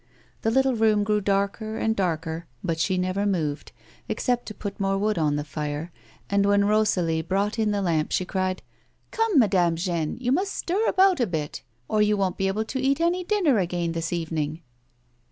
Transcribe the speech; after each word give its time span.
The 0.41 0.49
little 0.49 0.73
room 0.75 1.03
grew 1.03 1.21
darker 1.21 1.77
and 1.77 1.95
darker 1.95 2.47
but 2.63 2.79
she 2.79 2.97
never 2.97 3.27
moved, 3.27 3.71
except 4.09 4.47
to 4.47 4.55
put 4.55 4.79
more 4.79 4.97
wood 4.97 5.19
on 5.19 5.35
the 5.35 5.43
fire, 5.43 5.91
and 6.27 6.43
when 6.43 6.65
Rosalie 6.65 7.21
brought 7.21 7.59
in 7.59 7.69
the 7.69 7.83
lamp 7.83 8.11
she 8.11 8.25
cried:" 8.25 8.63
Come, 9.11 9.37
Madame 9.37 9.75
Jeanne, 9.75 10.17
you 10.19 10.31
must 10.31 10.55
stir 10.57 10.87
about 10.87 11.19
a 11.19 11.27
bit, 11.27 11.61
or 11.87 12.01
you 12.01 12.17
won't 12.17 12.37
be 12.37 12.47
able 12.47 12.65
to 12.65 12.79
eat 12.81 12.99
any 12.99 13.23
dinner 13.23 13.59
again 13.59 13.91
this 13.91 14.11
evening." 14.11 14.63